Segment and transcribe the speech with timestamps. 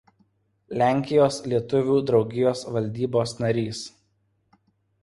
[0.81, 3.85] Lenkijos lietuvių draugijos valdybos narys.